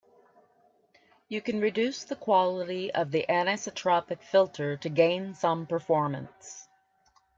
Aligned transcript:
You 1.29 1.41
can 1.41 1.61
reduce 1.61 2.03
the 2.05 2.15
quality 2.15 2.91
of 2.91 3.11
the 3.11 3.23
anisotropic 3.29 4.23
filter 4.23 4.75
to 4.77 4.89
gain 4.89 5.35
some 5.35 5.67
performance. 5.67 6.67